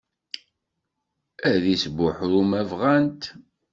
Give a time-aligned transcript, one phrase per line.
[1.51, 3.21] Ad isbuḥru ma bɣant.